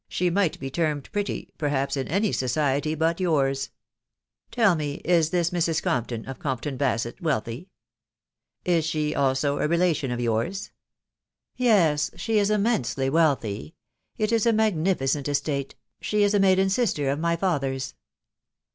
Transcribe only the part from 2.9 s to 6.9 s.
WIDOW BARNABY. 197 Tell me, is this Mrs. Compton, of Compton